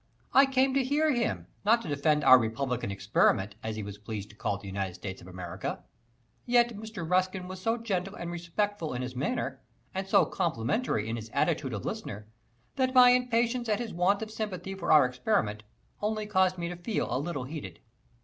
[0.33, 4.31] I came to hear him, not to defend our "republican experiment," as he was pleased
[4.31, 5.83] to call the United States of America.
[6.43, 7.07] Yet Mr.
[7.07, 9.61] Ruskin was so gentle and respectful in his manner,
[9.93, 12.25] and so complimentary in his attitude of listener,
[12.77, 15.61] that my impatience at his want of sympathy for our "experiment"
[16.01, 17.79] only caused me to feel a little heated.